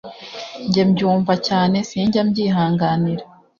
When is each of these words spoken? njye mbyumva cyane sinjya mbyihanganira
njye 0.65 0.81
mbyumva 0.89 1.33
cyane 1.47 1.77
sinjya 1.89 2.21
mbyihanganira 2.27 3.23